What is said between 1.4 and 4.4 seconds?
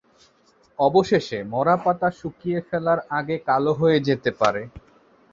মরা পাতা শুকিয়ে ফেলার আগে কালো হয়ে যেতে